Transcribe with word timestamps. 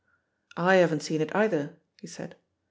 "Z 0.57 0.61
haven't 0.63 1.01
seen 1.01 1.21
it, 1.21 1.35
either," 1.35 1.77
he 1.99 2.07
said. 2.07 2.35